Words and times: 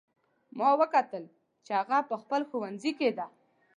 ما 0.57 0.69
وکتل 0.81 1.23
چې 1.65 1.71
هغه 1.79 1.97
په 2.09 2.15
خپل 2.21 2.41
ښوونځي 2.49 2.91
کې 2.99 3.09
ده 3.17 3.25